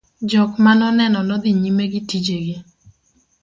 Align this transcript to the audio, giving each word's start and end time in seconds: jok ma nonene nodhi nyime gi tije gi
jok 0.29 0.51
ma 0.63 0.71
nonene 0.79 1.17
nodhi 1.27 1.51
nyime 1.61 1.83
gi 1.91 2.01
tije 2.09 2.37
gi 2.45 2.57